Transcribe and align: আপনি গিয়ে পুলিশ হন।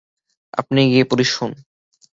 আপনি 0.53 0.81
গিয়ে 0.91 1.05
পুলিশ 1.05 1.29
হন। 1.37 1.51